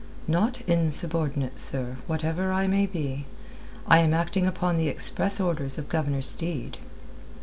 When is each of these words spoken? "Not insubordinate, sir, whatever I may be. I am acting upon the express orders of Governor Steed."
"Not 0.27 0.61
insubordinate, 0.61 1.59
sir, 1.59 1.97
whatever 2.07 2.51
I 2.51 2.65
may 2.65 2.87
be. 2.87 3.27
I 3.85 3.99
am 3.99 4.15
acting 4.15 4.47
upon 4.47 4.77
the 4.77 4.87
express 4.87 5.39
orders 5.39 5.77
of 5.77 5.89
Governor 5.89 6.23
Steed." 6.23 6.79